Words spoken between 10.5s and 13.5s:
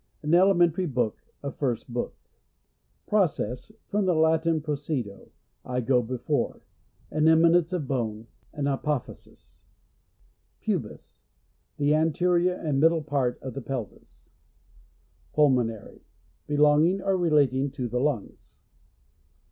Pubis.— The anterior and middle part